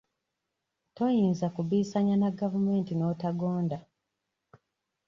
Toyinza 0.95 1.47
kubbiisanya 1.55 2.15
na 2.21 2.29
gavumenti 2.39 2.91
n'otagonda. 2.95 3.77